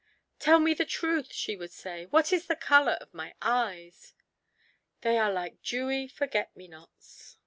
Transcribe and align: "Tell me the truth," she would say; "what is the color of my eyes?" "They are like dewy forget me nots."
"Tell 0.39 0.59
me 0.59 0.73
the 0.73 0.83
truth," 0.83 1.31
she 1.31 1.55
would 1.55 1.71
say; 1.71 2.07
"what 2.07 2.33
is 2.33 2.47
the 2.47 2.55
color 2.55 2.93
of 2.99 3.13
my 3.13 3.35
eyes?" 3.39 4.15
"They 5.01 5.19
are 5.19 5.31
like 5.31 5.61
dewy 5.61 6.07
forget 6.07 6.55
me 6.57 6.67
nots." 6.67 7.37